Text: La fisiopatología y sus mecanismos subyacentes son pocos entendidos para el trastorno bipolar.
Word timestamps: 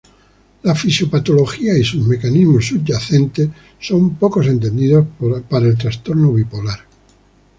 La 0.63 0.73
fisiopatología 0.73 1.77
y 1.77 1.83
sus 1.83 2.03
mecanismos 2.07 2.65
subyacentes 2.69 3.49
son 3.79 4.15
pocos 4.15 4.47
entendidos 4.47 5.05
para 5.47 5.67
el 5.67 5.77
trastorno 5.77 6.31
bipolar. 6.33 6.79